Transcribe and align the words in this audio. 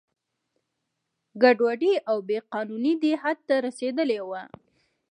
ګډوډي 1.41 1.93
او 2.09 2.17
بې 2.27 2.39
قانونه 2.51 2.91
دې 3.03 3.13
حد 3.21 3.37
ته 3.47 3.55
رسېدلي 3.67 4.19
وو. 4.27 4.41